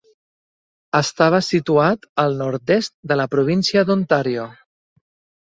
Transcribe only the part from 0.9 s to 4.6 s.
Estava situat al nord-est de la província d'Ontario.